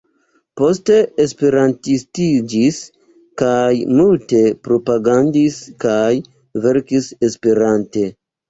Poste 0.59 0.95
Esperantistiĝis 1.23 2.79
kaj 3.43 3.69
multe 4.01 4.41
propagandis 4.69 5.63
kaj 5.87 6.11
verkis 6.67 7.13
Esperante. 7.31 8.09